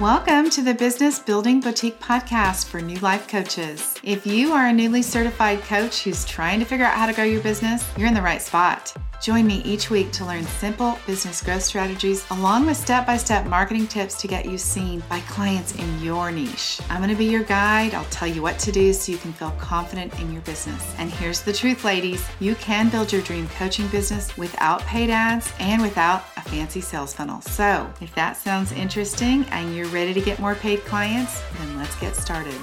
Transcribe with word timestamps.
Welcome 0.00 0.48
to 0.52 0.62
the 0.62 0.72
Business 0.72 1.18
Building 1.18 1.60
Boutique 1.60 2.00
podcast 2.00 2.68
for 2.68 2.80
new 2.80 2.96
life 3.00 3.28
coaches. 3.28 3.96
If 4.02 4.26
you 4.26 4.50
are 4.54 4.68
a 4.68 4.72
newly 4.72 5.02
certified 5.02 5.60
coach 5.64 6.04
who's 6.04 6.24
trying 6.24 6.58
to 6.60 6.64
figure 6.64 6.86
out 6.86 6.96
how 6.96 7.04
to 7.04 7.12
grow 7.12 7.24
your 7.24 7.42
business, 7.42 7.86
you're 7.98 8.08
in 8.08 8.14
the 8.14 8.22
right 8.22 8.40
spot. 8.40 8.94
Join 9.20 9.46
me 9.46 9.60
each 9.66 9.90
week 9.90 10.12
to 10.12 10.24
learn 10.24 10.44
simple 10.44 10.98
business 11.06 11.42
growth 11.42 11.62
strategies 11.62 12.24
along 12.30 12.64
with 12.64 12.78
step 12.78 13.06
by 13.06 13.18
step 13.18 13.44
marketing 13.46 13.86
tips 13.86 14.14
to 14.22 14.26
get 14.26 14.46
you 14.46 14.56
seen 14.56 15.02
by 15.10 15.20
clients 15.20 15.74
in 15.74 16.02
your 16.02 16.30
niche. 16.30 16.80
I'm 16.88 17.02
going 17.02 17.10
to 17.10 17.16
be 17.16 17.26
your 17.26 17.42
guide. 17.42 17.92
I'll 17.92 18.06
tell 18.06 18.28
you 18.28 18.40
what 18.40 18.58
to 18.60 18.72
do 18.72 18.94
so 18.94 19.12
you 19.12 19.18
can 19.18 19.34
feel 19.34 19.50
confident 19.58 20.18
in 20.20 20.32
your 20.32 20.40
business. 20.42 20.94
And 20.96 21.10
here's 21.10 21.42
the 21.42 21.52
truth, 21.52 21.84
ladies 21.84 22.26
you 22.40 22.54
can 22.54 22.88
build 22.88 23.12
your 23.12 23.20
dream 23.20 23.46
coaching 23.58 23.88
business 23.88 24.34
without 24.38 24.80
paid 24.82 25.10
ads 25.10 25.52
and 25.58 25.82
without 25.82 26.24
a 26.38 26.40
fancy 26.40 26.80
sales 26.80 27.12
funnel. 27.12 27.42
So 27.42 27.92
if 28.00 28.14
that 28.14 28.38
sounds 28.38 28.72
interesting 28.72 29.44
and 29.50 29.76
you're 29.76 29.88
ready 29.88 30.14
to 30.14 30.20
get 30.22 30.38
more 30.38 30.54
paid 30.54 30.80
clients, 30.86 31.42
then 31.58 31.76
let's 31.76 31.94
get 32.00 32.16
started. 32.16 32.58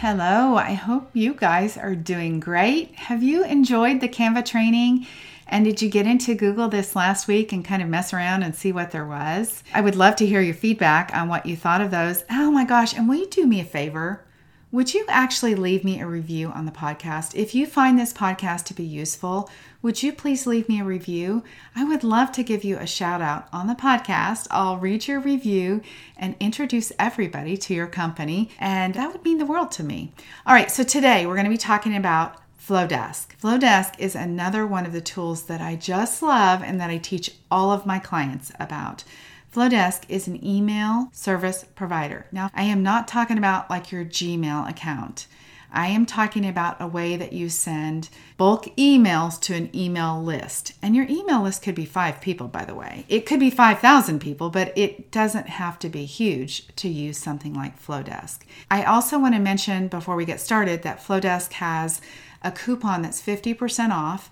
Hello, 0.00 0.54
I 0.54 0.74
hope 0.74 1.10
you 1.12 1.34
guys 1.34 1.76
are 1.76 1.96
doing 1.96 2.38
great. 2.38 2.94
Have 2.94 3.20
you 3.20 3.42
enjoyed 3.44 4.00
the 4.00 4.08
Canva 4.08 4.44
training? 4.44 5.08
And 5.48 5.64
did 5.64 5.82
you 5.82 5.90
get 5.90 6.06
into 6.06 6.36
Google 6.36 6.68
this 6.68 6.94
last 6.94 7.26
week 7.26 7.52
and 7.52 7.64
kind 7.64 7.82
of 7.82 7.88
mess 7.88 8.12
around 8.12 8.44
and 8.44 8.54
see 8.54 8.70
what 8.70 8.92
there 8.92 9.04
was? 9.04 9.64
I 9.74 9.80
would 9.80 9.96
love 9.96 10.14
to 10.16 10.26
hear 10.26 10.40
your 10.40 10.54
feedback 10.54 11.10
on 11.12 11.28
what 11.28 11.46
you 11.46 11.56
thought 11.56 11.80
of 11.80 11.90
those. 11.90 12.22
Oh 12.30 12.52
my 12.52 12.64
gosh, 12.64 12.94
and 12.94 13.08
will 13.08 13.16
you 13.16 13.26
do 13.26 13.44
me 13.44 13.58
a 13.58 13.64
favor? 13.64 14.22
Would 14.70 14.92
you 14.92 15.06
actually 15.08 15.54
leave 15.54 15.82
me 15.82 15.98
a 15.98 16.06
review 16.06 16.50
on 16.50 16.66
the 16.66 16.72
podcast? 16.72 17.34
If 17.34 17.54
you 17.54 17.64
find 17.64 17.98
this 17.98 18.12
podcast 18.12 18.64
to 18.64 18.74
be 18.74 18.84
useful, 18.84 19.48
would 19.80 20.02
you 20.02 20.12
please 20.12 20.46
leave 20.46 20.68
me 20.68 20.78
a 20.78 20.84
review? 20.84 21.42
I 21.74 21.84
would 21.84 22.04
love 22.04 22.32
to 22.32 22.42
give 22.42 22.64
you 22.64 22.76
a 22.76 22.86
shout 22.86 23.22
out 23.22 23.48
on 23.50 23.66
the 23.66 23.74
podcast. 23.74 24.46
I'll 24.50 24.76
read 24.76 25.08
your 25.08 25.20
review 25.20 25.80
and 26.18 26.36
introduce 26.38 26.92
everybody 26.98 27.56
to 27.56 27.72
your 27.72 27.86
company, 27.86 28.50
and 28.58 28.92
that 28.92 29.10
would 29.10 29.24
mean 29.24 29.38
the 29.38 29.46
world 29.46 29.70
to 29.72 29.82
me. 29.82 30.12
All 30.46 30.52
right, 30.52 30.70
so 30.70 30.82
today 30.82 31.24
we're 31.24 31.34
going 31.34 31.44
to 31.44 31.50
be 31.50 31.56
talking 31.56 31.96
about 31.96 32.36
Flodesk. 32.62 33.28
Flodesk 33.42 33.98
is 33.98 34.14
another 34.14 34.66
one 34.66 34.84
of 34.84 34.92
the 34.92 35.00
tools 35.00 35.44
that 35.44 35.62
I 35.62 35.76
just 35.76 36.22
love 36.22 36.62
and 36.62 36.78
that 36.78 36.90
I 36.90 36.98
teach 36.98 37.30
all 37.50 37.70
of 37.70 37.86
my 37.86 37.98
clients 37.98 38.52
about. 38.60 39.02
Flodesk 39.52 40.02
is 40.08 40.28
an 40.28 40.44
email 40.44 41.08
service 41.12 41.64
provider. 41.74 42.26
Now, 42.30 42.50
I 42.54 42.64
am 42.64 42.82
not 42.82 43.08
talking 43.08 43.38
about 43.38 43.70
like 43.70 43.90
your 43.90 44.04
Gmail 44.04 44.68
account. 44.68 45.26
I 45.70 45.88
am 45.88 46.06
talking 46.06 46.46
about 46.46 46.80
a 46.80 46.86
way 46.86 47.16
that 47.16 47.32
you 47.32 47.48
send 47.48 48.08
bulk 48.36 48.64
emails 48.76 49.38
to 49.42 49.54
an 49.54 49.70
email 49.74 50.22
list. 50.22 50.72
And 50.82 50.96
your 50.96 51.06
email 51.08 51.42
list 51.42 51.62
could 51.62 51.74
be 51.74 51.84
five 51.84 52.20
people, 52.20 52.48
by 52.48 52.64
the 52.64 52.74
way. 52.74 53.04
It 53.08 53.26
could 53.26 53.40
be 53.40 53.50
5,000 53.50 54.18
people, 54.18 54.48
but 54.48 54.72
it 54.76 55.10
doesn't 55.10 55.48
have 55.48 55.78
to 55.80 55.88
be 55.88 56.04
huge 56.04 56.74
to 56.76 56.88
use 56.88 57.18
something 57.18 57.52
like 57.52 57.82
Flodesk. 57.82 58.40
I 58.70 58.82
also 58.84 59.18
want 59.18 59.34
to 59.34 59.40
mention 59.40 59.88
before 59.88 60.16
we 60.16 60.24
get 60.24 60.40
started 60.40 60.82
that 60.82 61.04
Flodesk 61.04 61.52
has 61.54 62.00
a 62.42 62.52
coupon 62.52 63.02
that's 63.02 63.20
50% 63.20 63.90
off. 63.90 64.30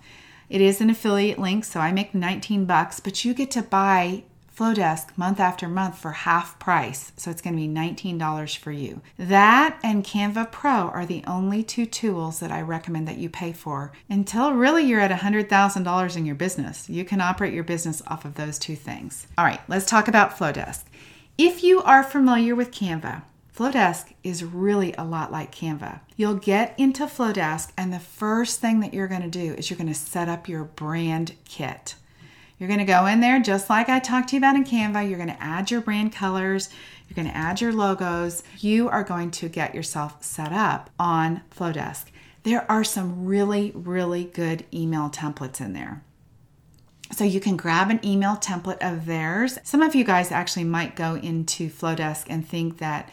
It 0.49 0.61
is 0.61 0.79
an 0.79 0.89
affiliate 0.89 1.37
link, 1.39 1.65
so 1.65 1.79
I 1.79 1.91
make 1.91 2.15
19 2.15 2.65
bucks, 2.65 2.99
but 2.99 3.25
you 3.25 3.33
get 3.33 3.51
to 3.51 3.61
buy 3.61 4.23
Flodesk 4.57 5.15
month 5.15 5.39
after 5.39 5.67
month 5.67 5.99
for 5.99 6.11
half 6.11 6.57
price. 6.57 7.11
So 7.15 7.29
it's 7.29 7.43
going 7.43 7.55
to 7.55 7.61
be 7.61 7.67
$19 7.67 8.57
for 8.57 8.71
you. 8.71 9.01
That 9.19 9.79
and 9.83 10.03
Canva 10.03 10.51
Pro 10.51 10.89
are 10.89 11.05
the 11.05 11.23
only 11.27 11.61
two 11.61 11.85
tools 11.85 12.39
that 12.39 12.51
I 12.51 12.61
recommend 12.61 13.07
that 13.07 13.19
you 13.19 13.29
pay 13.29 13.53
for 13.53 13.91
until 14.09 14.53
really 14.53 14.83
you're 14.83 14.99
at 14.99 15.11
$100,000 15.11 16.17
in 16.17 16.25
your 16.25 16.35
business. 16.35 16.89
You 16.89 17.05
can 17.05 17.21
operate 17.21 17.53
your 17.53 17.63
business 17.63 18.01
off 18.07 18.25
of 18.25 18.33
those 18.33 18.57
two 18.57 18.75
things. 18.75 19.27
All 19.37 19.45
right, 19.45 19.61
let's 19.67 19.85
talk 19.85 20.07
about 20.07 20.35
Flodesk. 20.35 20.85
If 21.37 21.63
you 21.63 21.83
are 21.83 22.01
familiar 22.01 22.55
with 22.55 22.71
Canva, 22.71 23.21
Flodesk 23.55 24.13
is 24.23 24.43
really 24.43 24.93
a 24.97 25.03
lot 25.03 25.31
like 25.31 25.53
Canva. 25.53 25.99
You'll 26.15 26.33
get 26.33 26.73
into 26.79 27.03
Flodesk, 27.03 27.71
and 27.77 27.93
the 27.93 27.99
first 27.99 28.59
thing 28.59 28.79
that 28.79 28.93
you're 28.93 29.07
going 29.07 29.21
to 29.21 29.27
do 29.27 29.53
is 29.53 29.69
you're 29.69 29.77
going 29.77 29.87
to 29.87 29.93
set 29.93 30.27
up 30.27 30.49
your 30.49 30.63
brand 30.63 31.35
kit. 31.45 31.93
You're 32.57 32.67
going 32.67 32.79
to 32.79 32.85
go 32.85 33.05
in 33.05 33.19
there 33.19 33.39
just 33.39 33.69
like 33.69 33.87
I 33.87 33.99
talked 33.99 34.29
to 34.29 34.35
you 34.35 34.39
about 34.39 34.55
in 34.55 34.63
Canva. 34.63 35.07
You're 35.07 35.19
going 35.19 35.29
to 35.29 35.43
add 35.43 35.69
your 35.69 35.81
brand 35.81 36.11
colors. 36.11 36.69
You're 37.07 37.15
going 37.15 37.27
to 37.27 37.37
add 37.37 37.61
your 37.61 37.71
logos. 37.71 38.41
You 38.57 38.89
are 38.89 39.03
going 39.03 39.31
to 39.31 39.47
get 39.47 39.75
yourself 39.75 40.23
set 40.23 40.51
up 40.51 40.89
on 40.99 41.41
Flodesk. 41.55 42.05
There 42.43 42.69
are 42.71 42.83
some 42.83 43.25
really, 43.25 43.71
really 43.75 44.23
good 44.23 44.65
email 44.73 45.09
templates 45.09 45.61
in 45.61 45.73
there. 45.73 46.03
So 47.11 47.23
you 47.23 47.39
can 47.39 47.57
grab 47.57 47.89
an 47.89 48.03
email 48.03 48.35
template 48.35 48.81
of 48.81 49.05
theirs. 49.05 49.59
Some 49.63 49.81
of 49.81 49.95
you 49.95 50.03
guys 50.03 50.31
actually 50.31 50.65
might 50.65 50.95
go 50.95 51.15
into 51.15 51.69
Flodesk 51.69 52.25
and 52.29 52.47
think 52.47 52.79
that 52.79 53.09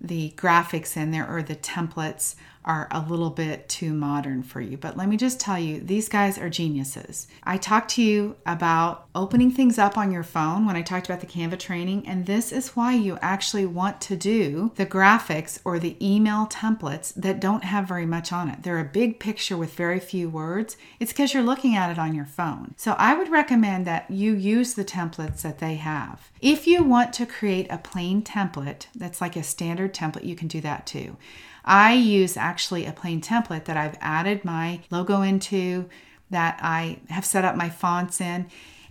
the 0.00 0.32
graphics 0.36 0.96
in 0.96 1.10
there 1.10 1.28
or 1.28 1.42
the 1.42 1.56
templates 1.56 2.36
are 2.64 2.88
a 2.90 3.00
little 3.00 3.30
bit 3.30 3.68
too 3.68 3.92
modern 3.92 4.42
for 4.42 4.60
you. 4.60 4.76
But 4.76 4.96
let 4.96 5.08
me 5.08 5.16
just 5.16 5.40
tell 5.40 5.58
you, 5.58 5.80
these 5.80 6.08
guys 6.08 6.38
are 6.38 6.48
geniuses. 6.48 7.26
I 7.42 7.56
talked 7.58 7.90
to 7.92 8.02
you 8.02 8.36
about 8.46 9.06
opening 9.14 9.50
things 9.50 9.78
up 9.78 9.98
on 9.98 10.10
your 10.10 10.22
phone 10.22 10.66
when 10.66 10.76
I 10.76 10.82
talked 10.82 11.06
about 11.06 11.20
the 11.20 11.26
Canva 11.26 11.58
training, 11.58 12.06
and 12.06 12.26
this 12.26 12.52
is 12.52 12.76
why 12.76 12.94
you 12.94 13.18
actually 13.20 13.66
want 13.66 14.00
to 14.02 14.16
do 14.16 14.72
the 14.76 14.86
graphics 14.86 15.58
or 15.64 15.78
the 15.78 15.96
email 16.04 16.46
templates 16.46 17.12
that 17.14 17.40
don't 17.40 17.64
have 17.64 17.86
very 17.86 18.06
much 18.06 18.32
on 18.32 18.48
it. 18.48 18.62
They're 18.62 18.78
a 18.78 18.84
big 18.84 19.20
picture 19.20 19.56
with 19.56 19.74
very 19.74 20.00
few 20.00 20.28
words. 20.28 20.76
It's 20.98 21.12
because 21.12 21.34
you're 21.34 21.42
looking 21.42 21.76
at 21.76 21.90
it 21.90 21.98
on 21.98 22.14
your 22.14 22.24
phone. 22.24 22.74
So 22.76 22.92
I 22.98 23.14
would 23.14 23.30
recommend 23.30 23.86
that 23.86 24.10
you 24.10 24.34
use 24.34 24.74
the 24.74 24.84
templates 24.84 25.42
that 25.42 25.58
they 25.58 25.74
have. 25.76 26.30
If 26.40 26.66
you 26.66 26.82
want 26.82 27.12
to 27.14 27.26
create 27.26 27.66
a 27.70 27.78
plain 27.78 28.22
template 28.22 28.86
that's 28.94 29.20
like 29.20 29.36
a 29.36 29.42
standard 29.42 29.94
template, 29.94 30.24
you 30.24 30.36
can 30.36 30.48
do 30.48 30.60
that 30.62 30.86
too. 30.86 31.16
I 31.64 31.94
use 31.94 32.36
actually 32.36 32.84
a 32.86 32.92
plain 32.92 33.20
template 33.20 33.64
that 33.64 33.76
I've 33.76 33.96
added 34.00 34.44
my 34.44 34.80
logo 34.90 35.22
into, 35.22 35.88
that 36.30 36.58
I 36.62 36.98
have 37.08 37.24
set 37.24 37.44
up 37.44 37.56
my 37.56 37.70
fonts 37.70 38.20
in. 38.20 38.46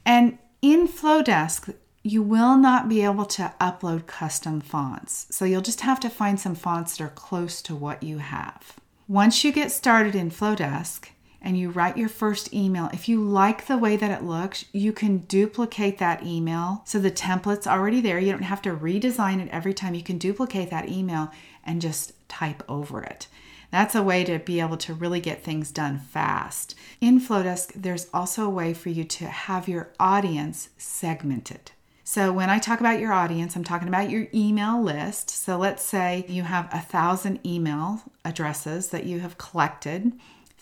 And 0.05 0.37
in 0.61 0.87
Flodesk, 0.87 1.73
you 2.03 2.21
will 2.21 2.57
not 2.57 2.89
be 2.89 3.03
able 3.03 3.25
to 3.25 3.53
upload 3.61 4.07
custom 4.07 4.59
fonts. 4.59 5.27
So 5.29 5.45
you'll 5.45 5.61
just 5.61 5.81
have 5.81 5.99
to 6.01 6.09
find 6.09 6.39
some 6.39 6.55
fonts 6.55 6.97
that 6.97 7.03
are 7.03 7.09
close 7.09 7.61
to 7.63 7.75
what 7.75 8.03
you 8.03 8.17
have. 8.17 8.73
Once 9.07 9.43
you 9.43 9.51
get 9.51 9.71
started 9.71 10.15
in 10.15 10.31
Flodesk 10.31 11.09
and 11.43 11.57
you 11.57 11.69
write 11.69 11.97
your 11.97 12.09
first 12.09 12.53
email, 12.53 12.89
if 12.93 13.09
you 13.09 13.21
like 13.21 13.67
the 13.67 13.77
way 13.77 13.97
that 13.97 14.09
it 14.09 14.25
looks, 14.25 14.65
you 14.71 14.93
can 14.93 15.19
duplicate 15.19 15.97
that 15.97 16.23
email. 16.23 16.81
So 16.85 16.99
the 16.99 17.11
template's 17.11 17.67
already 17.67 17.99
there. 17.99 18.17
You 18.17 18.31
don't 18.31 18.43
have 18.43 18.61
to 18.61 18.75
redesign 18.75 19.41
it 19.41 19.49
every 19.51 19.73
time. 19.73 19.93
You 19.93 20.03
can 20.03 20.17
duplicate 20.17 20.69
that 20.69 20.87
email 20.87 21.31
and 21.63 21.81
just 21.81 22.13
type 22.29 22.63
over 22.69 23.03
it. 23.03 23.27
That's 23.71 23.95
a 23.95 24.03
way 24.03 24.23
to 24.23 24.39
be 24.39 24.59
able 24.59 24.77
to 24.77 24.93
really 24.93 25.19
get 25.19 25.43
things 25.43 25.71
done 25.71 25.97
fast. 25.99 26.75
In 27.01 27.19
Flodesk, 27.19 27.73
there's 27.73 28.07
also 28.13 28.45
a 28.45 28.49
way 28.49 28.73
for 28.73 28.89
you 28.89 29.03
to 29.03 29.25
have 29.25 29.67
your 29.67 29.89
audience 29.99 30.69
segmented. 30.77 31.71
So, 32.05 32.31
when 32.31 32.49
I 32.49 32.59
talk 32.59 32.81
about 32.81 32.99
your 32.99 33.13
audience, 33.13 33.55
I'm 33.55 33.63
talking 33.63 33.87
about 33.87 34.09
your 34.09 34.27
email 34.33 34.79
list. 34.79 35.29
So, 35.31 35.57
let's 35.57 35.83
say 35.83 36.25
you 36.27 36.43
have 36.43 36.69
a 36.71 36.81
thousand 36.81 37.39
email 37.47 38.03
addresses 38.23 38.89
that 38.89 39.05
you 39.05 39.21
have 39.21 39.37
collected 39.37 40.11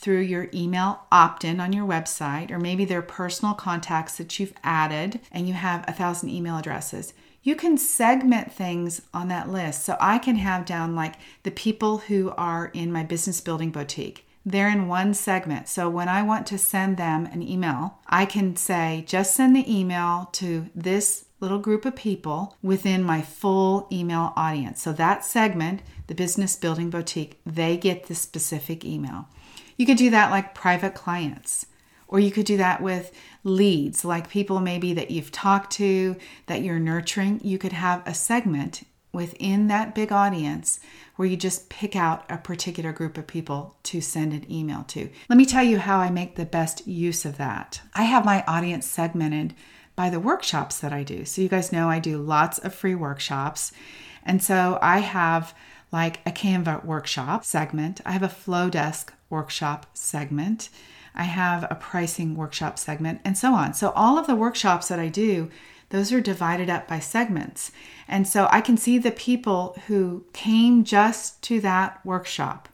through 0.01 0.21
your 0.21 0.49
email 0.53 1.03
opt 1.11 1.45
in 1.45 1.59
on 1.59 1.71
your 1.71 1.87
website, 1.87 2.51
or 2.51 2.59
maybe 2.59 2.83
they're 2.83 3.01
personal 3.01 3.53
contacts 3.53 4.17
that 4.17 4.39
you've 4.39 4.53
added 4.63 5.19
and 5.31 5.47
you 5.47 5.53
have 5.53 5.85
a 5.87 5.93
thousand 5.93 6.29
email 6.29 6.57
addresses 6.57 7.13
you 7.43 7.55
can 7.55 7.77
segment 7.77 8.51
things 8.51 9.01
on 9.13 9.27
that 9.29 9.49
list. 9.49 9.83
So 9.83 9.97
I 9.99 10.19
can 10.19 10.35
have 10.35 10.65
down 10.65 10.95
like 10.95 11.15
the 11.43 11.51
people 11.51 11.99
who 11.99 12.31
are 12.37 12.67
in 12.73 12.91
my 12.91 13.03
business 13.03 13.41
building 13.41 13.71
boutique. 13.71 14.25
They're 14.45 14.69
in 14.69 14.87
one 14.87 15.13
segment. 15.13 15.67
So 15.67 15.89
when 15.89 16.07
I 16.07 16.23
want 16.23 16.47
to 16.47 16.57
send 16.57 16.97
them 16.97 17.27
an 17.27 17.41
email, 17.43 17.99
I 18.07 18.25
can 18.25 18.55
say, 18.55 19.03
just 19.07 19.35
send 19.35 19.55
the 19.55 19.71
email 19.71 20.29
to 20.33 20.67
this 20.75 21.25
little 21.39 21.59
group 21.59 21.85
of 21.85 21.95
people 21.95 22.55
within 22.61 23.03
my 23.03 23.21
full 23.21 23.87
email 23.91 24.33
audience. 24.35 24.81
So 24.81 24.93
that 24.93 25.25
segment, 25.25 25.81
the 26.07 26.15
business 26.15 26.55
building 26.55 26.89
boutique, 26.89 27.39
they 27.45 27.77
get 27.77 28.07
the 28.07 28.15
specific 28.15 28.85
email. 28.85 29.27
You 29.81 29.87
could 29.87 29.97
do 29.97 30.11
that 30.11 30.29
like 30.29 30.53
private 30.53 30.93
clients. 30.93 31.65
Or 32.07 32.19
you 32.19 32.29
could 32.29 32.45
do 32.45 32.57
that 32.57 32.83
with 32.83 33.11
leads, 33.43 34.05
like 34.05 34.29
people 34.29 34.59
maybe 34.59 34.93
that 34.93 35.09
you've 35.09 35.31
talked 35.31 35.71
to, 35.77 36.17
that 36.45 36.61
you're 36.61 36.77
nurturing. 36.77 37.41
You 37.43 37.57
could 37.57 37.73
have 37.73 38.03
a 38.05 38.13
segment 38.13 38.83
within 39.11 39.69
that 39.69 39.95
big 39.95 40.11
audience 40.11 40.79
where 41.15 41.27
you 41.27 41.35
just 41.35 41.67
pick 41.69 41.95
out 41.95 42.25
a 42.29 42.37
particular 42.37 42.93
group 42.93 43.17
of 43.17 43.25
people 43.25 43.75
to 43.85 44.01
send 44.01 44.33
an 44.33 44.51
email 44.51 44.83
to. 44.89 45.09
Let 45.29 45.37
me 45.37 45.47
tell 45.47 45.63
you 45.63 45.79
how 45.79 45.97
I 45.97 46.11
make 46.11 46.35
the 46.35 46.45
best 46.45 46.85
use 46.85 47.25
of 47.25 47.37
that. 47.37 47.81
I 47.95 48.03
have 48.03 48.23
my 48.23 48.43
audience 48.43 48.85
segmented 48.85 49.55
by 49.95 50.11
the 50.11 50.19
workshops 50.19 50.77
that 50.77 50.93
I 50.93 51.01
do. 51.01 51.25
So, 51.25 51.41
you 51.41 51.49
guys 51.49 51.71
know 51.71 51.89
I 51.89 51.97
do 51.97 52.19
lots 52.19 52.59
of 52.59 52.75
free 52.75 52.93
workshops. 52.93 53.71
And 54.23 54.43
so, 54.43 54.77
I 54.79 54.99
have 54.99 55.55
like 55.91 56.19
a 56.25 56.31
Canva 56.31 56.85
workshop 56.85 57.43
segment, 57.43 58.01
I 58.05 58.11
have 58.11 58.23
a 58.23 58.27
Flodesk 58.27 59.09
workshop 59.29 59.85
segment. 59.93 60.69
I 61.13 61.23
have 61.23 61.65
a 61.69 61.75
pricing 61.75 62.35
workshop 62.35 62.79
segment, 62.79 63.19
and 63.25 63.37
so 63.37 63.53
on. 63.53 63.73
So, 63.73 63.91
all 63.91 64.17
of 64.17 64.27
the 64.27 64.35
workshops 64.35 64.87
that 64.87 64.99
I 64.99 65.09
do, 65.09 65.49
those 65.89 66.13
are 66.13 66.21
divided 66.21 66.69
up 66.69 66.87
by 66.87 66.99
segments. 66.99 67.71
And 68.07 68.27
so 68.27 68.47
I 68.49 68.61
can 68.61 68.77
see 68.77 68.97
the 68.97 69.11
people 69.11 69.77
who 69.87 70.23
came 70.33 70.83
just 70.83 71.41
to 71.43 71.59
that 71.61 72.03
workshop 72.05 72.69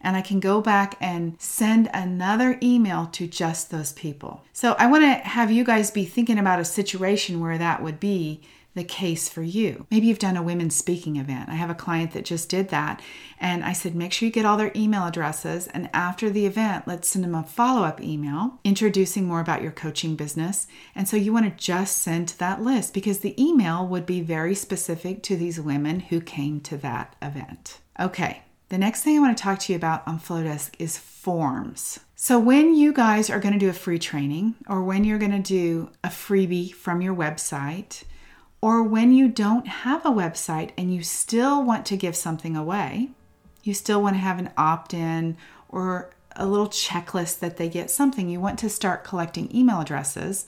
and 0.00 0.16
I 0.16 0.22
can 0.22 0.40
go 0.40 0.60
back 0.60 0.96
and 1.00 1.34
send 1.38 1.90
another 1.92 2.58
email 2.62 3.06
to 3.12 3.26
just 3.26 3.70
those 3.70 3.92
people. 3.92 4.42
So 4.52 4.74
I 4.78 4.86
want 4.86 5.04
to 5.04 5.28
have 5.28 5.50
you 5.50 5.62
guys 5.62 5.90
be 5.90 6.04
thinking 6.04 6.38
about 6.38 6.60
a 6.60 6.64
situation 6.64 7.40
where 7.40 7.58
that 7.58 7.82
would 7.82 8.00
be 8.00 8.40
the 8.74 8.84
case 8.84 9.28
for 9.28 9.42
you. 9.42 9.86
Maybe 9.90 10.06
you've 10.06 10.18
done 10.18 10.36
a 10.36 10.42
women's 10.42 10.76
speaking 10.76 11.16
event. 11.16 11.48
I 11.48 11.54
have 11.54 11.70
a 11.70 11.74
client 11.74 12.12
that 12.12 12.24
just 12.24 12.48
did 12.48 12.68
that. 12.68 13.02
And 13.38 13.64
I 13.64 13.72
said, 13.72 13.94
make 13.94 14.12
sure 14.12 14.26
you 14.26 14.32
get 14.32 14.44
all 14.44 14.56
their 14.56 14.72
email 14.76 15.06
addresses. 15.06 15.66
And 15.68 15.90
after 15.92 16.30
the 16.30 16.46
event, 16.46 16.86
let's 16.86 17.08
send 17.08 17.24
them 17.24 17.34
a 17.34 17.42
follow 17.42 17.82
up 17.82 18.00
email 18.00 18.60
introducing 18.64 19.24
more 19.24 19.40
about 19.40 19.62
your 19.62 19.72
coaching 19.72 20.14
business. 20.14 20.66
And 20.94 21.08
so 21.08 21.16
you 21.16 21.32
want 21.32 21.46
to 21.46 21.64
just 21.64 21.98
send 21.98 22.28
to 22.28 22.38
that 22.38 22.62
list 22.62 22.94
because 22.94 23.20
the 23.20 23.40
email 23.42 23.86
would 23.86 24.06
be 24.06 24.20
very 24.20 24.54
specific 24.54 25.22
to 25.24 25.36
these 25.36 25.60
women 25.60 26.00
who 26.00 26.20
came 26.20 26.60
to 26.60 26.76
that 26.78 27.16
event. 27.20 27.80
Okay, 27.98 28.42
the 28.68 28.78
next 28.78 29.02
thing 29.02 29.16
I 29.16 29.20
want 29.20 29.36
to 29.36 29.42
talk 29.42 29.58
to 29.60 29.72
you 29.72 29.76
about 29.76 30.06
on 30.06 30.20
Flodesk 30.20 30.74
is 30.78 30.96
forms. 30.96 31.98
So, 32.14 32.38
when 32.38 32.74
you 32.74 32.92
guys 32.92 33.30
are 33.30 33.40
going 33.40 33.54
to 33.54 33.58
do 33.58 33.68
a 33.68 33.72
free 33.72 33.98
training, 33.98 34.54
or 34.68 34.82
when 34.82 35.04
you're 35.04 35.18
going 35.18 35.30
to 35.32 35.38
do 35.40 35.90
a 36.04 36.08
freebie 36.08 36.72
from 36.72 37.00
your 37.02 37.14
website, 37.14 38.04
or 38.60 38.82
when 38.82 39.12
you 39.12 39.28
don't 39.28 39.66
have 39.66 40.04
a 40.04 40.10
website 40.10 40.70
and 40.76 40.94
you 40.94 41.02
still 41.02 41.62
want 41.62 41.86
to 41.86 41.96
give 41.96 42.16
something 42.16 42.56
away, 42.56 43.10
you 43.62 43.74
still 43.74 44.02
want 44.02 44.16
to 44.16 44.20
have 44.20 44.38
an 44.38 44.50
opt 44.56 44.92
in 44.94 45.36
or 45.68 46.10
a 46.36 46.46
little 46.46 46.68
checklist 46.68 47.38
that 47.40 47.56
they 47.56 47.68
get 47.68 47.90
something, 47.90 48.28
you 48.28 48.40
want 48.40 48.58
to 48.58 48.68
start 48.68 49.04
collecting 49.04 49.54
email 49.54 49.80
addresses, 49.80 50.46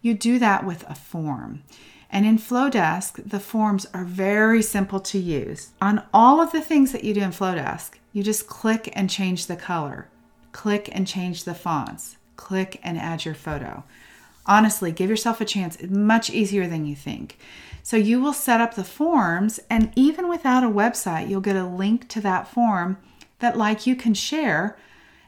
you 0.00 0.14
do 0.14 0.38
that 0.38 0.64
with 0.64 0.88
a 0.88 0.94
form. 0.94 1.62
And 2.10 2.24
in 2.24 2.38
Flodesk, 2.38 3.28
the 3.28 3.40
forms 3.40 3.86
are 3.92 4.04
very 4.04 4.62
simple 4.62 5.00
to 5.00 5.18
use. 5.18 5.72
On 5.80 6.02
all 6.14 6.40
of 6.40 6.52
the 6.52 6.62
things 6.62 6.92
that 6.92 7.04
you 7.04 7.12
do 7.12 7.20
in 7.20 7.30
Flodesk, 7.30 7.90
you 8.12 8.22
just 8.22 8.46
click 8.46 8.90
and 8.94 9.10
change 9.10 9.46
the 9.46 9.56
color, 9.56 10.08
click 10.52 10.88
and 10.92 11.06
change 11.06 11.44
the 11.44 11.54
fonts, 11.54 12.16
click 12.36 12.80
and 12.82 12.96
add 12.96 13.24
your 13.24 13.34
photo. 13.34 13.84
Honestly, 14.48 14.90
give 14.90 15.10
yourself 15.10 15.40
a 15.40 15.44
chance. 15.44 15.76
It's 15.76 15.92
much 15.92 16.30
easier 16.30 16.66
than 16.66 16.86
you 16.86 16.96
think. 16.96 17.38
So 17.82 17.96
you 17.96 18.20
will 18.20 18.32
set 18.32 18.60
up 18.60 18.74
the 18.74 18.84
forms, 18.84 19.60
and 19.70 19.92
even 19.94 20.28
without 20.28 20.64
a 20.64 20.68
website, 20.68 21.28
you'll 21.28 21.40
get 21.40 21.56
a 21.56 21.64
link 21.64 22.08
to 22.08 22.20
that 22.22 22.48
form 22.48 22.98
that, 23.38 23.56
like, 23.56 23.86
you 23.86 23.94
can 23.94 24.14
share 24.14 24.76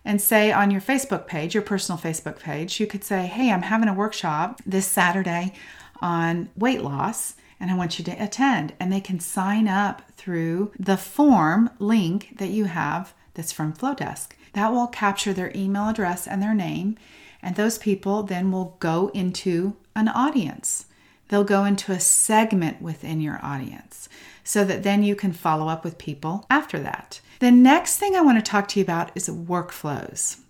and 0.04 0.20
say 0.20 0.50
on 0.50 0.70
your 0.70 0.80
Facebook 0.80 1.26
page, 1.26 1.54
your 1.54 1.62
personal 1.62 1.98
Facebook 1.98 2.40
page, 2.40 2.80
you 2.80 2.86
could 2.86 3.04
say, 3.04 3.26
Hey, 3.26 3.52
I'm 3.52 3.62
having 3.62 3.88
a 3.88 3.94
workshop 3.94 4.60
this 4.66 4.86
Saturday 4.86 5.52
on 6.00 6.48
weight 6.56 6.82
loss 6.82 7.34
and 7.60 7.70
I 7.70 7.74
want 7.74 7.98
you 7.98 8.04
to 8.06 8.12
attend. 8.12 8.72
And 8.80 8.90
they 8.90 9.02
can 9.02 9.20
sign 9.20 9.68
up 9.68 10.02
through 10.16 10.72
the 10.78 10.96
form 10.96 11.70
link 11.78 12.36
that 12.38 12.48
you 12.48 12.64
have 12.64 13.12
that's 13.34 13.52
from 13.52 13.74
Flodesk. 13.74 14.30
That 14.54 14.72
will 14.72 14.86
capture 14.86 15.32
their 15.32 15.52
email 15.54 15.88
address 15.88 16.26
and 16.26 16.42
their 16.42 16.54
name, 16.54 16.96
and 17.42 17.56
those 17.56 17.78
people 17.78 18.22
then 18.22 18.50
will 18.52 18.76
go 18.80 19.10
into 19.14 19.76
an 19.96 20.08
audience. 20.08 20.86
They'll 21.28 21.44
go 21.44 21.64
into 21.64 21.92
a 21.92 22.00
segment 22.00 22.82
within 22.82 23.20
your 23.20 23.38
audience 23.42 24.08
so 24.42 24.64
that 24.64 24.82
then 24.82 25.02
you 25.02 25.14
can 25.14 25.32
follow 25.32 25.68
up 25.68 25.84
with 25.84 25.98
people 25.98 26.44
after 26.50 26.80
that. 26.80 27.20
The 27.38 27.50
next 27.50 27.98
thing 27.98 28.16
I 28.16 28.20
want 28.20 28.44
to 28.44 28.50
talk 28.50 28.68
to 28.68 28.80
you 28.80 28.84
about 28.84 29.12
is 29.14 29.28
workflows. 29.28 30.40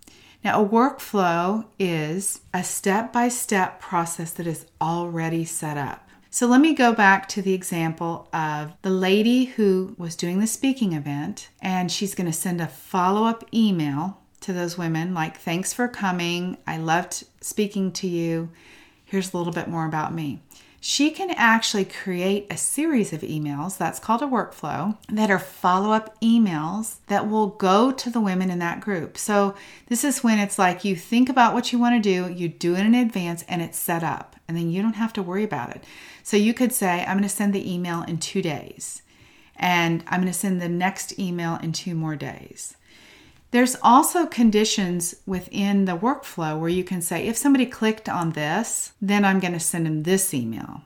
Now, 0.43 0.63
a 0.63 0.67
workflow 0.67 1.65
is 1.77 2.41
a 2.53 2.63
step 2.63 3.13
by 3.13 3.29
step 3.29 3.79
process 3.79 4.31
that 4.31 4.47
is 4.47 4.65
already 4.81 5.45
set 5.45 5.77
up. 5.77 6.09
So 6.31 6.47
let 6.47 6.61
me 6.61 6.73
go 6.73 6.93
back 6.93 7.27
to 7.29 7.41
the 7.41 7.53
example 7.53 8.29
of 8.33 8.73
the 8.81 8.89
lady 8.89 9.45
who 9.45 9.93
was 9.97 10.15
doing 10.15 10.39
the 10.39 10.47
speaking 10.47 10.93
event, 10.93 11.49
and 11.61 11.91
she's 11.91 12.15
going 12.15 12.25
to 12.25 12.33
send 12.33 12.61
a 12.61 12.67
follow 12.67 13.25
up 13.25 13.43
email 13.53 14.20
to 14.41 14.53
those 14.53 14.77
women 14.77 15.13
like, 15.13 15.37
Thanks 15.37 15.73
for 15.73 15.87
coming. 15.87 16.57
I 16.67 16.77
loved 16.77 17.23
speaking 17.41 17.91
to 17.93 18.07
you. 18.07 18.49
Here's 19.05 19.33
a 19.33 19.37
little 19.37 19.53
bit 19.53 19.67
more 19.67 19.85
about 19.85 20.13
me 20.13 20.41
she 20.83 21.11
can 21.11 21.29
actually 21.29 21.85
create 21.85 22.47
a 22.49 22.57
series 22.57 23.13
of 23.13 23.21
emails 23.21 23.77
that's 23.77 23.99
called 23.99 24.23
a 24.23 24.25
workflow 24.25 24.97
that 25.09 25.29
are 25.29 25.37
follow 25.37 25.91
up 25.91 26.19
emails 26.21 26.95
that 27.05 27.29
will 27.29 27.47
go 27.47 27.91
to 27.91 28.09
the 28.09 28.19
women 28.19 28.49
in 28.49 28.57
that 28.57 28.81
group. 28.81 29.15
So, 29.15 29.53
this 29.89 30.03
is 30.03 30.23
when 30.23 30.39
it's 30.39 30.57
like 30.57 30.83
you 30.83 30.95
think 30.95 31.29
about 31.29 31.53
what 31.53 31.71
you 31.71 31.77
want 31.77 32.03
to 32.03 32.09
do, 32.09 32.33
you 32.33 32.49
do 32.49 32.75
it 32.75 32.83
in 32.83 32.95
advance, 32.95 33.45
and 33.47 33.61
it's 33.61 33.77
set 33.77 34.03
up, 34.03 34.35
and 34.47 34.57
then 34.57 34.71
you 34.71 34.81
don't 34.81 34.93
have 34.93 35.13
to 35.13 35.21
worry 35.21 35.43
about 35.43 35.69
it. 35.69 35.83
So, 36.23 36.35
you 36.35 36.51
could 36.51 36.73
say, 36.73 37.01
I'm 37.01 37.17
going 37.17 37.21
to 37.21 37.29
send 37.29 37.53
the 37.53 37.71
email 37.71 38.01
in 38.01 38.17
two 38.17 38.41
days, 38.41 39.03
and 39.55 40.03
I'm 40.07 40.21
going 40.21 40.33
to 40.33 40.37
send 40.37 40.59
the 40.59 40.67
next 40.67 41.19
email 41.19 41.59
in 41.61 41.73
two 41.73 41.93
more 41.93 42.15
days. 42.15 42.75
There's 43.51 43.75
also 43.83 44.25
conditions 44.25 45.15
within 45.25 45.85
the 45.85 45.97
workflow 45.97 46.57
where 46.57 46.69
you 46.69 46.85
can 46.85 47.01
say, 47.01 47.27
if 47.27 47.35
somebody 47.35 47.65
clicked 47.65 48.07
on 48.07 48.31
this, 48.31 48.93
then 49.01 49.25
I'm 49.25 49.41
going 49.41 49.53
to 49.53 49.59
send 49.59 49.85
them 49.85 50.03
this 50.03 50.33
email. 50.33 50.83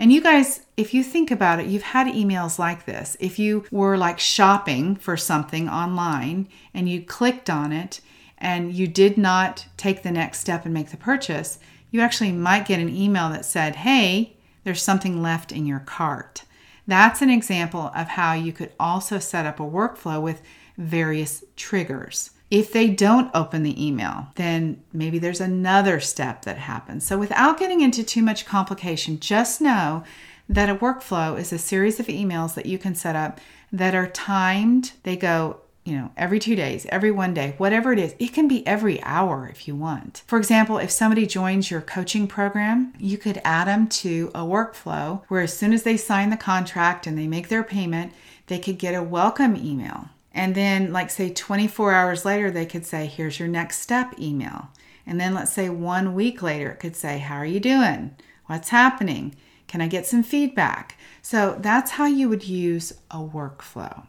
And 0.00 0.12
you 0.12 0.20
guys, 0.20 0.60
if 0.76 0.92
you 0.92 1.02
think 1.02 1.30
about 1.30 1.60
it, 1.60 1.66
you've 1.66 1.82
had 1.82 2.06
emails 2.08 2.58
like 2.58 2.84
this. 2.84 3.16
If 3.20 3.38
you 3.38 3.64
were 3.70 3.96
like 3.96 4.18
shopping 4.18 4.96
for 4.96 5.16
something 5.16 5.68
online 5.68 6.48
and 6.74 6.88
you 6.88 7.02
clicked 7.02 7.48
on 7.48 7.72
it 7.72 8.00
and 8.36 8.72
you 8.72 8.88
did 8.88 9.16
not 9.16 9.66
take 9.76 10.02
the 10.02 10.12
next 10.12 10.40
step 10.40 10.64
and 10.64 10.74
make 10.74 10.90
the 10.90 10.96
purchase, 10.96 11.58
you 11.90 12.00
actually 12.00 12.32
might 12.32 12.66
get 12.66 12.80
an 12.80 12.94
email 12.94 13.28
that 13.30 13.44
said, 13.44 13.76
hey, 13.76 14.36
there's 14.64 14.82
something 14.82 15.22
left 15.22 15.52
in 15.52 15.66
your 15.66 15.80
cart. 15.80 16.42
That's 16.86 17.22
an 17.22 17.30
example 17.30 17.90
of 17.94 18.08
how 18.08 18.34
you 18.34 18.52
could 18.52 18.72
also 18.78 19.18
set 19.18 19.46
up 19.46 19.60
a 19.60 19.64
workflow 19.64 20.22
with 20.22 20.42
various 20.78 21.44
triggers. 21.56 22.30
If 22.50 22.72
they 22.72 22.88
don't 22.88 23.30
open 23.34 23.62
the 23.62 23.86
email, 23.86 24.28
then 24.36 24.82
maybe 24.92 25.18
there's 25.18 25.40
another 25.40 26.00
step 26.00 26.42
that 26.46 26.56
happens. 26.56 27.04
So, 27.04 27.18
without 27.18 27.58
getting 27.58 27.82
into 27.82 28.02
too 28.02 28.22
much 28.22 28.46
complication, 28.46 29.20
just 29.20 29.60
know 29.60 30.02
that 30.48 30.70
a 30.70 30.76
workflow 30.76 31.38
is 31.38 31.52
a 31.52 31.58
series 31.58 32.00
of 32.00 32.06
emails 32.06 32.54
that 32.54 32.64
you 32.64 32.78
can 32.78 32.94
set 32.94 33.14
up 33.14 33.38
that 33.70 33.94
are 33.94 34.06
timed. 34.06 34.92
They 35.02 35.16
go 35.16 35.60
you 35.88 35.96
know, 35.96 36.10
every 36.18 36.38
two 36.38 36.54
days, 36.54 36.84
every 36.90 37.10
one 37.10 37.32
day, 37.32 37.54
whatever 37.56 37.94
it 37.94 37.98
is. 37.98 38.14
It 38.18 38.34
can 38.34 38.46
be 38.46 38.66
every 38.66 39.02
hour 39.02 39.48
if 39.50 39.66
you 39.66 39.74
want. 39.74 40.22
For 40.26 40.36
example, 40.36 40.76
if 40.76 40.90
somebody 40.90 41.24
joins 41.24 41.70
your 41.70 41.80
coaching 41.80 42.26
program, 42.26 42.92
you 42.98 43.16
could 43.16 43.40
add 43.42 43.68
them 43.68 43.88
to 43.88 44.30
a 44.34 44.40
workflow 44.40 45.22
where 45.28 45.40
as 45.40 45.56
soon 45.56 45.72
as 45.72 45.84
they 45.84 45.96
sign 45.96 46.28
the 46.28 46.36
contract 46.36 47.06
and 47.06 47.16
they 47.16 47.26
make 47.26 47.48
their 47.48 47.64
payment, 47.64 48.12
they 48.48 48.58
could 48.58 48.76
get 48.76 48.94
a 48.94 49.02
welcome 49.02 49.56
email. 49.56 50.10
And 50.32 50.54
then, 50.54 50.92
like, 50.92 51.10
say 51.10 51.32
24 51.32 51.92
hours 51.92 52.24
later, 52.24 52.50
they 52.50 52.66
could 52.66 52.86
say, 52.86 53.06
Here's 53.06 53.38
your 53.38 53.48
next 53.48 53.78
step 53.78 54.18
email. 54.18 54.68
And 55.06 55.20
then, 55.20 55.34
let's 55.34 55.52
say 55.52 55.68
one 55.68 56.14
week 56.14 56.42
later, 56.42 56.70
it 56.70 56.80
could 56.80 56.96
say, 56.96 57.18
How 57.18 57.36
are 57.36 57.46
you 57.46 57.60
doing? 57.60 58.14
What's 58.46 58.68
happening? 58.68 59.34
Can 59.66 59.80
I 59.80 59.88
get 59.88 60.06
some 60.06 60.22
feedback? 60.22 60.98
So, 61.22 61.56
that's 61.60 61.92
how 61.92 62.06
you 62.06 62.28
would 62.28 62.44
use 62.44 62.92
a 63.10 63.18
workflow. 63.18 64.06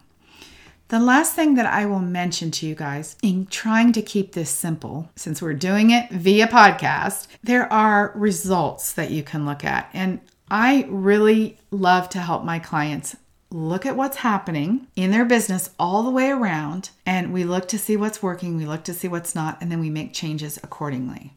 The 0.89 0.99
last 0.99 1.35
thing 1.35 1.53
that 1.53 1.67
I 1.67 1.85
will 1.85 1.99
mention 1.99 2.49
to 2.49 2.65
you 2.65 2.73
guys 2.73 3.15
in 3.21 3.45
trying 3.45 3.91
to 3.93 4.01
keep 4.01 4.31
this 4.31 4.49
simple, 4.49 5.11
since 5.15 5.39
we're 5.39 5.53
doing 5.53 5.91
it 5.91 6.09
via 6.09 6.47
podcast, 6.47 7.27
there 7.43 7.71
are 7.71 8.11
results 8.15 8.93
that 8.93 9.11
you 9.11 9.21
can 9.21 9.45
look 9.45 9.63
at. 9.63 9.87
And 9.93 10.19
I 10.49 10.87
really 10.89 11.59
love 11.69 12.09
to 12.09 12.19
help 12.19 12.43
my 12.43 12.57
clients 12.57 13.15
look 13.51 13.85
at 13.85 13.97
what's 13.97 14.17
happening 14.17 14.87
in 14.95 15.11
their 15.11 15.25
business 15.25 15.71
all 15.79 16.03
the 16.03 16.11
way 16.11 16.29
around 16.29 16.91
and 17.05 17.33
we 17.33 17.43
look 17.43 17.67
to 17.67 17.79
see 17.79 17.97
what's 17.97 18.21
working, 18.21 18.55
we 18.57 18.65
look 18.65 18.83
to 18.83 18.93
see 18.93 19.07
what's 19.07 19.33
not, 19.33 19.59
and 19.59 19.71
then 19.71 19.79
we 19.79 19.89
make 19.89 20.13
changes 20.13 20.59
accordingly. 20.61 21.33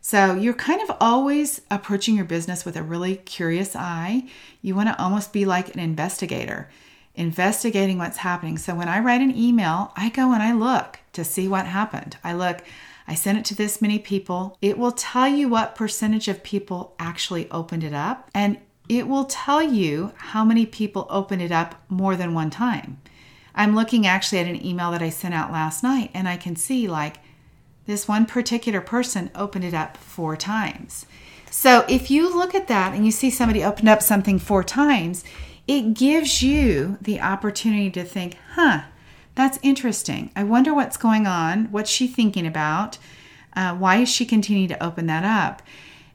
So 0.00 0.34
you're 0.34 0.54
kind 0.54 0.80
of 0.80 0.96
always 0.98 1.60
approaching 1.70 2.16
your 2.16 2.24
business 2.24 2.64
with 2.64 2.76
a 2.76 2.82
really 2.82 3.16
curious 3.16 3.76
eye. 3.76 4.28
You 4.62 4.74
want 4.74 4.88
to 4.88 5.02
almost 5.02 5.32
be 5.32 5.44
like 5.44 5.74
an 5.74 5.80
investigator, 5.80 6.70
investigating 7.14 7.98
what's 7.98 8.16
happening. 8.18 8.56
So 8.56 8.74
when 8.74 8.88
I 8.88 9.00
write 9.00 9.20
an 9.20 9.36
email, 9.36 9.92
I 9.96 10.08
go 10.08 10.32
and 10.32 10.42
I 10.42 10.52
look 10.52 11.00
to 11.12 11.24
see 11.24 11.46
what 11.46 11.66
happened. 11.66 12.16
I 12.24 12.32
look, 12.32 12.62
I 13.06 13.14
sent 13.14 13.36
it 13.36 13.44
to 13.46 13.54
this 13.54 13.82
many 13.82 13.98
people. 13.98 14.56
It 14.62 14.78
will 14.78 14.92
tell 14.92 15.28
you 15.28 15.50
what 15.50 15.74
percentage 15.74 16.28
of 16.28 16.42
people 16.42 16.94
actually 16.98 17.50
opened 17.50 17.84
it 17.84 17.92
up. 17.92 18.30
And 18.34 18.56
it 18.90 19.06
will 19.06 19.24
tell 19.24 19.62
you 19.62 20.12
how 20.16 20.44
many 20.44 20.66
people 20.66 21.06
open 21.08 21.40
it 21.40 21.52
up 21.52 21.80
more 21.88 22.16
than 22.16 22.34
one 22.34 22.50
time. 22.50 23.00
I'm 23.54 23.76
looking 23.76 24.04
actually 24.04 24.40
at 24.40 24.48
an 24.48 24.66
email 24.66 24.90
that 24.90 25.00
I 25.00 25.10
sent 25.10 25.32
out 25.32 25.52
last 25.52 25.84
night, 25.84 26.10
and 26.12 26.28
I 26.28 26.36
can 26.36 26.56
see 26.56 26.88
like 26.88 27.18
this 27.86 28.08
one 28.08 28.26
particular 28.26 28.80
person 28.80 29.30
opened 29.32 29.64
it 29.64 29.74
up 29.74 29.96
four 29.96 30.36
times. 30.36 31.06
So 31.52 31.84
if 31.88 32.10
you 32.10 32.36
look 32.36 32.52
at 32.52 32.66
that 32.66 32.92
and 32.92 33.04
you 33.04 33.12
see 33.12 33.30
somebody 33.30 33.62
open 33.62 33.86
up 33.86 34.02
something 34.02 34.40
four 34.40 34.64
times, 34.64 35.22
it 35.68 35.94
gives 35.94 36.42
you 36.42 36.98
the 37.00 37.20
opportunity 37.20 37.90
to 37.92 38.02
think, 38.02 38.36
huh, 38.54 38.82
that's 39.36 39.60
interesting. 39.62 40.32
I 40.34 40.42
wonder 40.42 40.74
what's 40.74 40.96
going 40.96 41.28
on. 41.28 41.66
What's 41.66 41.90
she 41.90 42.08
thinking 42.08 42.46
about? 42.46 42.98
Uh, 43.54 43.76
why 43.76 43.98
is 43.98 44.08
she 44.08 44.26
continuing 44.26 44.68
to 44.68 44.82
open 44.82 45.06
that 45.06 45.24
up? 45.24 45.62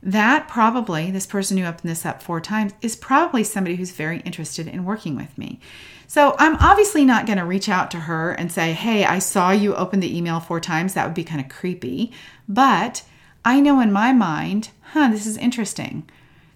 That 0.05 0.47
probably, 0.47 1.09
this 1.09 1.25
person 1.25 1.57
who 1.57 1.65
opened 1.65 1.89
this 1.89 2.05
up 2.05 2.21
four 2.21 2.39
times, 2.39 2.73
is 2.79 2.95
probably 2.95 3.43
somebody 3.43 3.75
who's 3.75 3.89
very 3.89 4.19
interested 4.19 4.67
in 4.67 4.85
working 4.85 5.15
with 5.15 5.35
me. 5.35 5.59
So 6.05 6.35
I'm 6.37 6.57
obviously 6.57 7.03
not 7.03 7.25
going 7.25 7.39
to 7.39 7.43
reach 7.45 7.67
out 7.67 7.89
to 7.89 8.01
her 8.01 8.31
and 8.31 8.51
say, 8.51 8.73
hey, 8.73 9.03
I 9.03 9.17
saw 9.17 9.49
you 9.49 9.73
open 9.73 10.01
the 10.01 10.15
email 10.15 10.39
four 10.39 10.59
times. 10.59 10.93
That 10.93 11.07
would 11.07 11.15
be 11.15 11.23
kind 11.23 11.41
of 11.41 11.49
creepy. 11.49 12.11
But 12.47 13.03
I 13.43 13.59
know 13.59 13.79
in 13.79 13.91
my 13.91 14.13
mind, 14.13 14.69
huh, 14.91 15.09
this 15.09 15.25
is 15.25 15.37
interesting. 15.37 16.07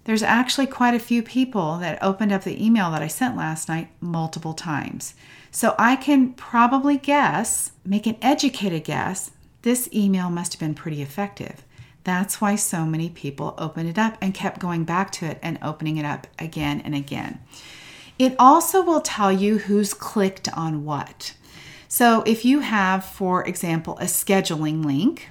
There's 0.04 0.22
actually 0.22 0.68
quite 0.68 0.94
a 0.94 1.00
few 1.00 1.20
people 1.20 1.78
that 1.78 2.00
opened 2.00 2.30
up 2.30 2.44
the 2.44 2.64
email 2.64 2.92
that 2.92 3.02
I 3.02 3.08
sent 3.08 3.36
last 3.36 3.68
night 3.68 3.88
multiple 4.00 4.54
times. 4.54 5.14
So 5.50 5.74
I 5.76 5.96
can 5.96 6.34
probably 6.34 6.96
guess, 6.96 7.72
make 7.84 8.06
an 8.06 8.16
educated 8.22 8.84
guess, 8.84 9.32
this 9.62 9.88
email 9.92 10.30
must 10.30 10.52
have 10.52 10.60
been 10.60 10.74
pretty 10.74 11.02
effective. 11.02 11.64
That's 12.04 12.40
why 12.40 12.56
so 12.56 12.84
many 12.84 13.08
people 13.10 13.54
opened 13.58 13.88
it 13.88 13.98
up 13.98 14.16
and 14.20 14.34
kept 14.34 14.60
going 14.60 14.84
back 14.84 15.10
to 15.12 15.26
it 15.26 15.38
and 15.42 15.58
opening 15.62 15.96
it 15.96 16.04
up 16.04 16.26
again 16.38 16.80
and 16.80 16.94
again. 16.94 17.40
It 18.18 18.34
also 18.38 18.82
will 18.82 19.00
tell 19.00 19.32
you 19.32 19.58
who's 19.58 19.94
clicked 19.94 20.48
on 20.52 20.84
what. 20.84 21.34
So 21.88 22.22
if 22.26 22.44
you 22.44 22.60
have, 22.60 23.04
for 23.04 23.46
example, 23.46 23.98
a 23.98 24.04
scheduling 24.04 24.84
link, 24.84 25.28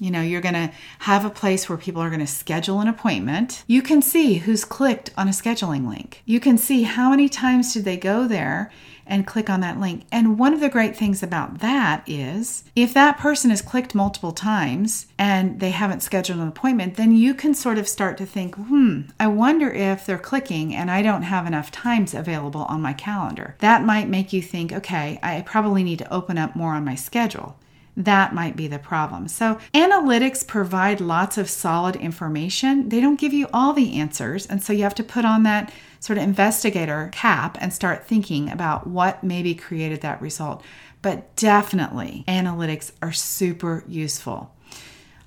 you 0.00 0.10
know, 0.10 0.22
you're 0.22 0.40
going 0.40 0.54
to 0.54 0.72
have 1.00 1.24
a 1.24 1.30
place 1.30 1.68
where 1.68 1.76
people 1.76 2.00
are 2.00 2.08
going 2.08 2.20
to 2.20 2.26
schedule 2.26 2.80
an 2.80 2.88
appointment. 2.88 3.64
You 3.66 3.82
can 3.82 4.00
see 4.00 4.34
who's 4.34 4.64
clicked 4.64 5.10
on 5.16 5.26
a 5.28 5.32
scheduling 5.32 5.88
link. 5.88 6.22
You 6.24 6.40
can 6.40 6.56
see 6.56 6.84
how 6.84 7.10
many 7.10 7.28
times 7.28 7.74
did 7.74 7.84
they 7.84 7.96
go 7.96 8.28
there 8.28 8.70
and 9.08 9.26
click 9.26 9.50
on 9.50 9.60
that 9.60 9.80
link. 9.80 10.04
And 10.12 10.38
one 10.38 10.54
of 10.54 10.60
the 10.60 10.68
great 10.68 10.96
things 10.96 11.22
about 11.22 11.58
that 11.58 12.04
is 12.06 12.64
if 12.76 12.94
that 12.94 13.18
person 13.18 13.50
has 13.50 13.62
clicked 13.62 13.94
multiple 13.94 14.32
times 14.32 15.06
and 15.18 15.60
they 15.60 15.70
haven't 15.70 16.02
scheduled 16.02 16.38
an 16.38 16.48
appointment, 16.48 16.94
then 16.96 17.12
you 17.12 17.34
can 17.34 17.54
sort 17.54 17.78
of 17.78 17.88
start 17.88 18.18
to 18.18 18.26
think, 18.26 18.54
hmm, 18.54 19.02
I 19.18 19.26
wonder 19.26 19.70
if 19.70 20.06
they're 20.06 20.18
clicking 20.18 20.74
and 20.74 20.90
I 20.90 21.02
don't 21.02 21.22
have 21.22 21.46
enough 21.46 21.70
times 21.70 22.14
available 22.14 22.62
on 22.62 22.82
my 22.82 22.92
calendar. 22.92 23.56
That 23.58 23.84
might 23.84 24.08
make 24.08 24.32
you 24.32 24.42
think, 24.42 24.72
okay, 24.72 25.18
I 25.22 25.42
probably 25.42 25.82
need 25.82 25.98
to 26.00 26.12
open 26.12 26.38
up 26.38 26.54
more 26.54 26.74
on 26.74 26.84
my 26.84 26.94
schedule 26.94 27.56
that 27.98 28.32
might 28.32 28.54
be 28.54 28.68
the 28.68 28.78
problem. 28.78 29.26
So, 29.26 29.58
analytics 29.74 30.46
provide 30.46 31.00
lots 31.00 31.36
of 31.36 31.50
solid 31.50 31.96
information. 31.96 32.90
They 32.90 33.00
don't 33.00 33.18
give 33.18 33.32
you 33.32 33.48
all 33.52 33.72
the 33.72 33.98
answers. 33.98 34.46
And 34.46 34.62
so, 34.62 34.72
you 34.72 34.84
have 34.84 34.94
to 34.94 35.02
put 35.02 35.24
on 35.24 35.42
that 35.42 35.72
sort 36.00 36.18
of 36.18 36.24
investigator 36.24 37.10
cap 37.12 37.58
and 37.60 37.72
start 37.72 38.06
thinking 38.06 38.50
about 38.50 38.86
what 38.86 39.24
maybe 39.24 39.54
created 39.54 40.00
that 40.00 40.20
result. 40.22 40.62
But 41.02 41.34
definitely, 41.36 42.24
analytics 42.26 42.92
are 43.00 43.12
super 43.12 43.84
useful. 43.86 44.54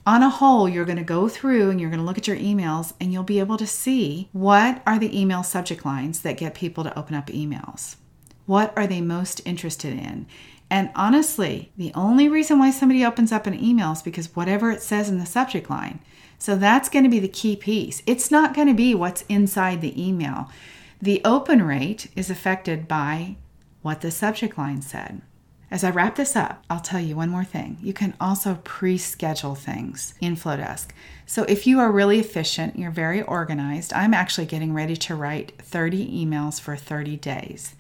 On 0.05 0.23
a 0.23 0.29
whole, 0.29 0.67
you're 0.67 0.85
going 0.85 0.97
to 0.97 1.03
go 1.03 1.29
through 1.29 1.69
and 1.69 1.79
you're 1.79 1.91
going 1.91 1.99
to 1.99 2.05
look 2.05 2.17
at 2.17 2.27
your 2.27 2.37
emails 2.37 2.93
and 2.99 3.13
you'll 3.13 3.23
be 3.23 3.39
able 3.39 3.57
to 3.57 3.67
see 3.67 4.29
what 4.31 4.81
are 4.85 4.97
the 4.97 5.19
email 5.19 5.43
subject 5.43 5.85
lines 5.85 6.21
that 6.21 6.37
get 6.37 6.55
people 6.55 6.83
to 6.83 6.97
open 6.97 7.15
up 7.15 7.27
emails. 7.27 7.97
What 8.47 8.73
are 8.75 8.87
they 8.87 8.99
most 8.99 9.41
interested 9.45 9.93
in? 9.93 10.25
And 10.71 10.89
honestly, 10.95 11.73
the 11.75 11.91
only 11.95 12.29
reason 12.29 12.57
why 12.57 12.71
somebody 12.71 13.03
opens 13.05 13.33
up 13.33 13.45
an 13.45 13.61
email 13.61 13.91
is 13.91 14.01
because 14.01 14.33
whatever 14.37 14.71
it 14.71 14.81
says 14.81 15.09
in 15.09 15.19
the 15.19 15.25
subject 15.25 15.69
line. 15.69 15.99
So 16.39 16.55
that's 16.55 16.87
going 16.87 17.03
to 17.03 17.09
be 17.09 17.19
the 17.19 17.27
key 17.27 17.57
piece. 17.57 18.01
It's 18.07 18.31
not 18.31 18.53
going 18.53 18.69
to 18.69 18.73
be 18.73 18.95
what's 18.95 19.23
inside 19.23 19.81
the 19.81 20.01
email. 20.01 20.49
The 21.01 21.21
open 21.25 21.61
rate 21.61 22.07
is 22.15 22.29
affected 22.29 22.87
by 22.87 23.35
what 23.81 23.99
the 23.99 24.11
subject 24.11 24.57
line 24.57 24.81
said. 24.81 25.21
As 25.69 25.83
I 25.83 25.89
wrap 25.89 26.15
this 26.15 26.37
up, 26.37 26.63
I'll 26.69 26.79
tell 26.79 27.01
you 27.01 27.17
one 27.17 27.29
more 27.29 27.43
thing. 27.43 27.77
You 27.81 27.91
can 27.91 28.13
also 28.21 28.59
pre 28.63 28.97
schedule 28.97 29.55
things 29.55 30.13
in 30.21 30.37
Flodesk. 30.37 30.91
So 31.25 31.43
if 31.43 31.67
you 31.67 31.81
are 31.81 31.91
really 31.91 32.19
efficient, 32.19 32.79
you're 32.79 32.91
very 32.91 33.21
organized, 33.21 33.91
I'm 33.93 34.13
actually 34.13 34.47
getting 34.47 34.73
ready 34.73 34.95
to 34.95 35.15
write 35.15 35.53
30 35.61 36.25
emails 36.25 36.61
for 36.61 36.77
30 36.77 37.17
days. 37.17 37.75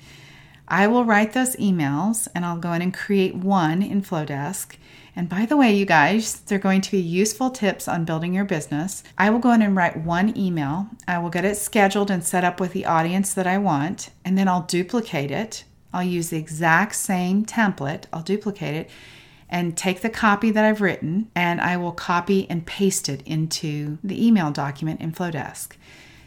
I 0.67 0.87
will 0.87 1.05
write 1.05 1.33
those 1.33 1.55
emails 1.57 2.27
and 2.33 2.45
I'll 2.45 2.57
go 2.57 2.73
in 2.73 2.81
and 2.81 2.93
create 2.93 3.35
one 3.35 3.81
in 3.81 4.01
Flodesk. 4.01 4.75
And 5.15 5.27
by 5.27 5.45
the 5.45 5.57
way, 5.57 5.73
you 5.73 5.85
guys, 5.85 6.39
they're 6.41 6.57
going 6.57 6.81
to 6.81 6.91
be 6.91 6.99
useful 6.99 7.49
tips 7.49 7.87
on 7.87 8.05
building 8.05 8.33
your 8.33 8.45
business. 8.45 9.03
I 9.17 9.29
will 9.29 9.39
go 9.39 9.51
in 9.51 9.61
and 9.61 9.75
write 9.75 9.97
one 9.97 10.37
email. 10.37 10.87
I 11.07 11.17
will 11.19 11.29
get 11.29 11.43
it 11.43 11.57
scheduled 11.57 12.09
and 12.09 12.23
set 12.23 12.45
up 12.45 12.59
with 12.59 12.71
the 12.71 12.85
audience 12.85 13.33
that 13.33 13.45
I 13.45 13.57
want, 13.57 14.11
and 14.23 14.37
then 14.37 14.47
I'll 14.47 14.61
duplicate 14.61 15.31
it. 15.31 15.65
I'll 15.93 16.03
use 16.03 16.29
the 16.29 16.37
exact 16.37 16.95
same 16.95 17.45
template, 17.45 18.05
I'll 18.13 18.21
duplicate 18.21 18.75
it 18.75 18.89
and 19.51 19.75
take 19.75 19.99
the 19.99 20.09
copy 20.09 20.49
that 20.49 20.63
I've 20.63 20.79
written 20.79 21.29
and 21.35 21.59
I 21.59 21.75
will 21.75 21.91
copy 21.91 22.49
and 22.49 22.65
paste 22.65 23.09
it 23.09 23.21
into 23.23 23.97
the 24.01 24.25
email 24.25 24.49
document 24.49 25.01
in 25.01 25.11
Flodesk. 25.11 25.73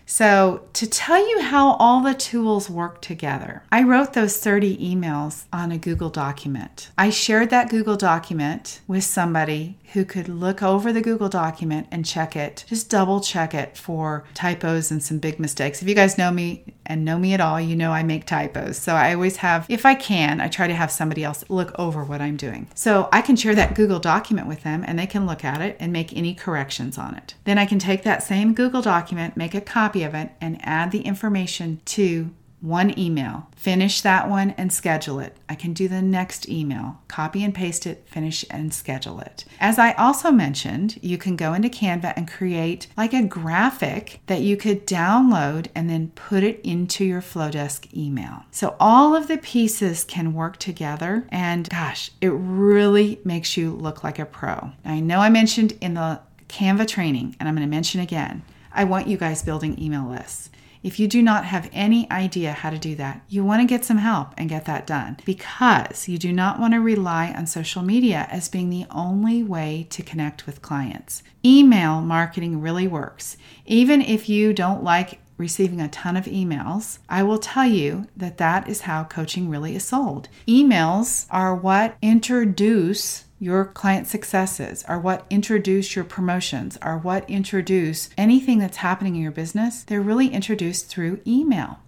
So, 0.07 0.67
to 0.75 0.87
tell 0.87 1.27
you 1.27 1.41
how 1.41 1.73
all 1.75 2.03
the 2.03 2.15
tools 2.15 2.69
work 2.69 3.01
together, 3.01 3.63
I 3.73 3.83
wrote 3.83 4.13
those 4.13 4.37
30 4.37 4.77
emails 4.77 5.45
on 5.53 5.73
a 5.73 5.79
Google 5.79 6.11
document. 6.11 6.91
I 6.99 7.11
shared 7.11 7.51
that 7.51 7.71
Google 7.71 7.97
document 7.97 8.81
with 8.87 9.05
somebody 9.05 9.79
who 9.95 10.05
could 10.05 10.29
look 10.29 10.63
over 10.63 10.93
the 10.93 11.01
Google 11.01 11.29
document 11.29 11.87
and 11.91 12.05
check 12.05 12.37
it, 12.37 12.65
just 12.69 12.91
double 12.91 13.21
check 13.21 13.55
it 13.55 13.79
for 13.79 14.25
typos 14.35 14.91
and 14.91 15.03
some 15.03 15.19
big 15.19 15.41
mistakes. 15.41 15.81
If 15.81 15.89
you 15.89 15.95
guys 15.95 16.19
know 16.19 16.31
me 16.31 16.74
and 16.87 17.05
know 17.05 17.19
me 17.19 17.35
at 17.35 17.41
all, 17.41 17.61
you 17.61 17.76
know 17.76 17.93
I 17.93 18.03
make 18.03 18.26
typos. 18.26 18.79
So 18.79 18.95
I 18.95 19.14
always 19.14 19.37
have, 19.37 19.67
if 19.69 19.87
I 19.87 19.95
can, 19.95 20.41
I 20.41 20.49
try 20.49 20.67
to 20.67 20.75
have 20.75 20.91
somebody 20.91 21.25
else 21.25 21.45
look 21.49 21.73
over 21.79 22.05
what 22.05 22.21
I'm 22.21 22.37
doing. 22.37 22.69
So 22.75 23.09
I 23.12 23.23
can 23.23 23.37
share 23.37 23.55
that 23.55 23.75
Google 23.75 24.00
document 24.00 24.49
with 24.49 24.62
them 24.62 24.85
and 24.87 24.99
they 24.99 25.07
can 25.07 25.26
look 25.26 25.45
at 25.45 25.61
it 25.61 25.76
and 25.81 25.93
make 25.93 26.17
any 26.17 26.35
corrections 26.35 26.99
on 26.99 27.14
it. 27.14 27.35
Then 27.45 27.59
I 27.59 27.67
can 27.67 27.79
take 27.79 28.03
that 28.03 28.23
same 28.23 28.55
Google 28.55 28.83
document, 28.83 29.37
make 29.37 29.55
a 29.55 29.61
copy 29.61 30.03
of 30.03 30.14
it, 30.14 30.31
and 30.41 30.59
add 30.62 30.91
the 30.91 31.03
information 31.03 31.81
to 31.87 32.31
one 32.64 32.99
email, 32.99 33.49
finish 33.54 34.00
that 34.00 34.28
one 34.28 34.52
and 34.52 34.73
schedule 34.73 35.21
it. 35.21 35.37
I 35.49 35.54
can 35.54 35.73
do 35.73 35.87
the 35.87 36.00
next 36.00 36.49
email, 36.49 37.00
copy 37.09 37.44
and 37.44 37.54
paste 37.54 37.87
it, 37.87 38.04
finish 38.09 38.44
and 38.50 38.73
schedule 38.73 39.21
it. 39.21 39.44
As 39.61 39.78
I 39.78 39.92
also 39.92 40.30
mentioned, 40.30 40.99
you 41.02 41.18
can 41.18 41.37
go 41.37 41.52
into 41.52 41.68
Canva 41.68 42.14
and 42.16 42.30
create 42.30 42.87
like 42.97 43.12
a 43.12 43.23
graphic 43.23 44.21
that 44.26 44.40
you 44.40 44.56
could 44.56 44.87
download 44.87 45.66
and 45.75 45.90
then 45.90 46.12
put 46.14 46.42
it 46.42 46.61
into 46.64 47.04
your 47.04 47.21
Flodesk 47.21 47.94
email. 47.94 48.44
So 48.50 48.76
all 48.80 49.14
of 49.14 49.28
the 49.28 49.38
pieces 49.38 50.04
can 50.04 50.33
work 50.33 50.56
together 50.56 51.26
and 51.28 51.68
gosh, 51.68 52.11
it 52.21 52.33
really 52.35 53.21
makes 53.25 53.56
you 53.56 53.73
look 53.73 54.02
like 54.02 54.18
a 54.18 54.25
pro. 54.25 54.73
I 54.85 55.00
know 55.00 55.21
I 55.21 55.28
mentioned 55.28 55.73
in 55.80 55.94
the 55.94 56.21
Canva 56.49 56.87
training, 56.87 57.37
and 57.38 57.49
I'm 57.49 57.56
going 57.56 57.66
to 57.66 57.71
mention 57.71 58.00
again, 58.00 58.42
I 58.73 58.85
want 58.85 59.09
you 59.09 59.16
guys 59.16 59.42
building 59.42 59.80
email 59.83 60.09
lists. 60.09 60.50
If 60.85 61.00
you 61.00 61.09
do 61.09 61.23
not 61.23 61.47
have 61.47 61.71
any 61.73 62.09
idea 62.11 62.53
how 62.53 62.69
to 62.69 62.76
do 62.76 62.95
that, 62.97 63.23
you 63.26 63.43
want 63.43 63.62
to 63.62 63.67
get 63.67 63.87
some 63.87 63.97
help 63.97 64.35
and 64.37 64.50
get 64.50 64.67
that 64.67 64.87
done 64.87 65.17
because 65.25 66.09
you 66.09 66.19
do 66.19 66.31
not 66.31 66.61
want 66.61 66.75
to 66.75 66.81
rely 66.81 67.33
on 67.33 67.47
social 67.47 67.81
media 67.81 68.29
as 68.31 68.50
being 68.50 68.69
the 68.69 68.85
only 68.91 69.43
way 69.43 69.87
to 69.88 70.03
connect 70.03 70.45
with 70.45 70.61
clients. 70.61 71.23
Email 71.43 72.03
marketing 72.03 72.61
really 72.61 72.87
works. 72.87 73.38
Even 73.64 74.03
if 74.03 74.29
you 74.29 74.53
don't 74.53 74.85
like 74.85 75.21
receiving 75.38 75.81
a 75.81 75.88
ton 75.88 76.19
of 76.19 76.26
emails, 76.26 76.99
I 77.09 77.23
will 77.23 77.38
tell 77.38 77.64
you 77.64 78.07
that 78.14 78.37
that 78.37 78.69
is 78.69 78.83
how 78.83 79.05
coaching 79.05 79.49
really 79.49 79.75
is 79.75 79.85
sold. 79.85 80.29
Emails 80.47 81.26
are 81.31 81.57
what 81.57 81.97
introduce 82.03 83.24
your 83.38 83.64
client 83.64 84.07
successes, 84.07 84.85
are 84.85 84.99
what 84.99 85.26
introduce 85.29 85.97
your 85.97 86.05
promotions, 86.05 86.79
are 86.81 86.99
what 86.99 87.29
introduce 87.29 88.09
anything 88.17 88.59
that's 88.59 88.79
happening 88.79 89.17
in 89.17 89.23
your 89.23 89.33
business. 89.33 89.83
They're 89.83 90.00
really 90.00 90.29
introduced 90.29 90.87
through 90.87 91.21
email. 91.26 91.79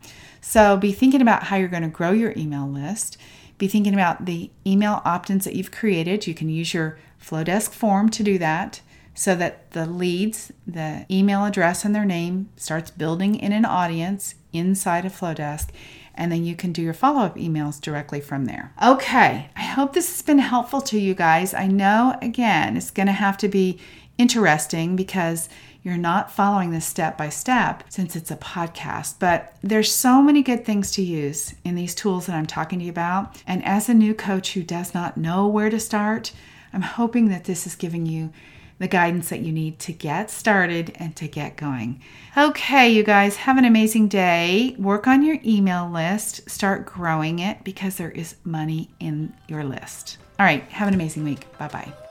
So 0.40 0.76
be 0.76 0.92
thinking 0.92 1.22
about 1.22 1.44
how 1.44 1.56
you're 1.56 1.68
going 1.68 1.82
to 1.82 1.88
grow 1.88 2.10
your 2.10 2.32
email 2.36 2.68
list. 2.68 3.16
Be 3.58 3.68
thinking 3.68 3.94
about 3.94 4.26
the 4.26 4.50
email 4.66 5.00
opt 5.04 5.30
ins 5.30 5.44
that 5.44 5.54
you've 5.54 5.70
created. 5.70 6.26
You 6.26 6.34
can 6.34 6.48
use 6.48 6.74
your 6.74 6.98
Flodesk 7.22 7.70
form 7.70 8.10
to 8.10 8.22
do 8.22 8.38
that 8.38 8.80
so 9.14 9.34
that 9.34 9.70
the 9.70 9.86
leads, 9.86 10.52
the 10.66 11.06
email 11.10 11.44
address 11.44 11.84
and 11.84 11.94
their 11.94 12.04
name 12.04 12.50
starts 12.56 12.90
building 12.90 13.34
in 13.34 13.50
an 13.52 13.64
audience 13.64 14.34
inside 14.52 15.06
of 15.06 15.12
Flodesk 15.12 15.70
and 16.16 16.32
then 16.32 16.44
you 16.44 16.56
can 16.56 16.72
do 16.72 16.82
your 16.82 16.94
follow 16.94 17.22
up 17.22 17.36
emails 17.36 17.80
directly 17.80 18.20
from 18.20 18.46
there. 18.46 18.72
Okay, 18.82 19.50
I 19.56 19.62
hope 19.62 19.92
this 19.92 20.10
has 20.10 20.22
been 20.22 20.38
helpful 20.38 20.80
to 20.82 20.98
you 20.98 21.14
guys. 21.14 21.54
I 21.54 21.66
know, 21.66 22.18
again, 22.22 22.76
it's 22.76 22.90
going 22.90 23.06
to 23.06 23.12
have 23.12 23.36
to 23.38 23.48
be 23.48 23.78
interesting 24.18 24.96
because 24.96 25.48
you're 25.82 25.96
not 25.96 26.32
following 26.32 26.72
this 26.72 26.84
step 26.84 27.16
by 27.16 27.28
step 27.28 27.84
since 27.88 28.16
it's 28.16 28.30
a 28.30 28.36
podcast, 28.36 29.20
but 29.20 29.54
there's 29.62 29.92
so 29.92 30.20
many 30.20 30.42
good 30.42 30.64
things 30.64 30.90
to 30.92 31.02
use 31.02 31.54
in 31.64 31.76
these 31.76 31.94
tools 31.94 32.26
that 32.26 32.34
I'm 32.34 32.46
talking 32.46 32.80
to 32.80 32.86
you 32.86 32.90
about. 32.90 33.40
And 33.46 33.64
as 33.64 33.88
a 33.88 33.94
new 33.94 34.12
coach 34.12 34.54
who 34.54 34.64
does 34.64 34.94
not 34.94 35.16
know 35.16 35.46
where 35.46 35.70
to 35.70 35.78
start, 35.78 36.32
I'm 36.72 36.82
hoping 36.82 37.28
that 37.28 37.44
this 37.44 37.68
is 37.68 37.76
giving 37.76 38.04
you 38.04 38.32
the 38.78 38.88
guidance 38.88 39.28
that 39.30 39.40
you 39.40 39.52
need 39.52 39.78
to 39.80 39.92
get 39.92 40.30
started 40.30 40.92
and 40.96 41.16
to 41.16 41.28
get 41.28 41.56
going. 41.56 42.00
Okay, 42.36 42.90
you 42.90 43.02
guys, 43.02 43.36
have 43.36 43.58
an 43.58 43.64
amazing 43.64 44.08
day. 44.08 44.76
Work 44.78 45.06
on 45.06 45.22
your 45.22 45.38
email 45.44 45.90
list, 45.90 46.48
start 46.50 46.86
growing 46.86 47.38
it 47.38 47.64
because 47.64 47.96
there 47.96 48.10
is 48.10 48.36
money 48.44 48.90
in 49.00 49.34
your 49.48 49.64
list. 49.64 50.18
All 50.38 50.46
right, 50.46 50.62
have 50.64 50.88
an 50.88 50.94
amazing 50.94 51.24
week. 51.24 51.46
Bye 51.58 51.68
bye. 51.68 52.05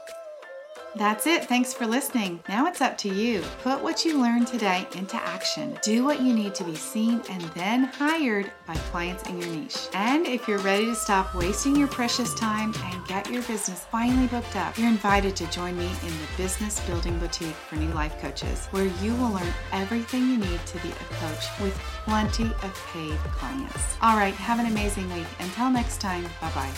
That's 0.95 1.27
it. 1.27 1.45
Thanks 1.45 1.73
for 1.73 1.85
listening. 1.85 2.39
Now 2.47 2.67
it's 2.67 2.79
up 2.79 2.97
to 2.99 3.09
you. 3.13 3.43
Put 3.63 3.83
what 3.83 4.05
you 4.05 4.21
learned 4.21 4.47
today 4.47 4.87
into 4.95 5.17
action. 5.17 5.77
Do 5.83 6.05
what 6.05 6.21
you 6.21 6.33
need 6.33 6.55
to 6.55 6.63
be 6.63 6.75
seen 6.75 7.21
and 7.29 7.41
then 7.53 7.83
hired 7.83 8.49
by 8.65 8.75
clients 8.75 9.27
in 9.27 9.39
your 9.39 9.49
niche. 9.49 9.89
And 9.93 10.25
if 10.25 10.47
you're 10.47 10.59
ready 10.59 10.85
to 10.85 10.95
stop 10.95 11.35
wasting 11.35 11.75
your 11.75 11.89
precious 11.89 12.33
time 12.35 12.73
and 12.85 13.07
get 13.07 13.29
your 13.29 13.43
business 13.43 13.83
finally 13.91 14.27
booked 14.27 14.55
up, 14.55 14.77
you're 14.77 14.87
invited 14.87 15.35
to 15.35 15.51
join 15.51 15.77
me 15.77 15.85
in 15.85 16.09
the 16.11 16.27
Business 16.37 16.79
Building 16.81 17.19
Boutique 17.19 17.55
for 17.55 17.75
New 17.75 17.91
Life 17.91 18.17
Coaches, 18.21 18.67
where 18.67 18.85
you 18.85 19.13
will 19.15 19.31
learn 19.31 19.53
everything 19.73 20.21
you 20.21 20.37
need 20.37 20.65
to 20.65 20.77
be 20.79 20.89
a 20.89 21.13
coach 21.15 21.45
with 21.61 21.73
plenty 22.05 22.45
of 22.45 22.87
paid 22.93 23.17
clients. 23.33 23.97
All 24.01 24.15
right, 24.15 24.33
have 24.35 24.59
an 24.59 24.67
amazing 24.67 25.11
week. 25.13 25.27
Until 25.39 25.69
next 25.69 25.99
time, 25.99 26.23
bye 26.39 26.51
bye. 26.55 26.71